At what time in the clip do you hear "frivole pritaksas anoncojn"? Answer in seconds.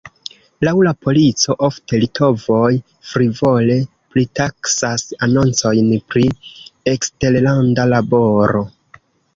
3.11-5.95